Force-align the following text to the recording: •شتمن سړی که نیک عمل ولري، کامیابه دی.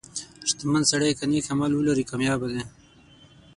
•شتمن 0.49 0.83
سړی 0.91 1.11
که 1.19 1.23
نیک 1.31 1.47
عمل 1.53 1.71
ولري، 1.75 2.03
کامیابه 2.09 2.47
دی. 2.51 2.61